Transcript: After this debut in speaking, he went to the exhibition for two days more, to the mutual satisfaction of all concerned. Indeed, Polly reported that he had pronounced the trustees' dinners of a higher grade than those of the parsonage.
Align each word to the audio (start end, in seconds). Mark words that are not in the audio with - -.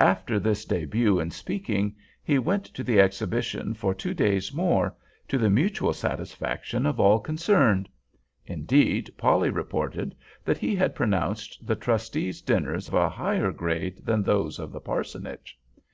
After 0.00 0.38
this 0.38 0.66
debut 0.66 1.18
in 1.18 1.30
speaking, 1.30 1.96
he 2.22 2.38
went 2.38 2.66
to 2.66 2.84
the 2.84 3.00
exhibition 3.00 3.72
for 3.72 3.94
two 3.94 4.12
days 4.12 4.52
more, 4.52 4.94
to 5.28 5.38
the 5.38 5.48
mutual 5.48 5.94
satisfaction 5.94 6.84
of 6.84 7.00
all 7.00 7.18
concerned. 7.18 7.88
Indeed, 8.44 9.10
Polly 9.16 9.48
reported 9.48 10.14
that 10.44 10.58
he 10.58 10.76
had 10.76 10.94
pronounced 10.94 11.66
the 11.66 11.74
trustees' 11.74 12.42
dinners 12.42 12.88
of 12.88 12.92
a 12.92 13.08
higher 13.08 13.50
grade 13.50 14.04
than 14.04 14.22
those 14.22 14.58
of 14.58 14.72
the 14.72 14.80
parsonage. 14.80 15.58